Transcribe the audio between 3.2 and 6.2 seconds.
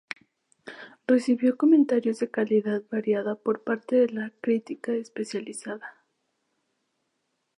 por parte de la crítica especializada.